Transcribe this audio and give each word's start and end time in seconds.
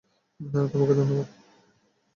না, 0.39 0.61
তোমাকে 0.67 0.93
ধন্যবাদ! 0.93 1.27